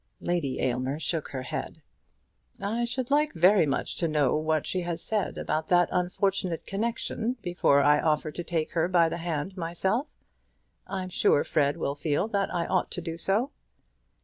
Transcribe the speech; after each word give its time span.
Lady 0.21 0.59
Aylmer 0.61 0.97
shook 0.97 1.27
her 1.29 1.43
head. 1.43 1.79
"I 2.59 2.85
should 2.85 3.11
like 3.11 3.35
much 3.35 3.97
to 3.97 4.07
know 4.07 4.35
what 4.35 4.65
she 4.65 4.81
has 4.81 4.99
said 4.99 5.37
about 5.37 5.67
that 5.67 5.89
unfortunate 5.91 6.65
connection 6.65 7.37
before 7.43 7.83
I 7.83 8.01
offer 8.01 8.31
to 8.31 8.43
take 8.43 8.71
her 8.71 8.87
by 8.87 9.09
the 9.09 9.17
hand 9.17 9.55
myself. 9.55 10.09
I'm 10.87 11.09
sure 11.09 11.43
Fred 11.43 11.77
will 11.77 11.93
feel 11.93 12.27
that 12.29 12.51
I 12.51 12.65
ought 12.65 12.89
to 12.93 13.01
do 13.01 13.15
so." 13.15 13.51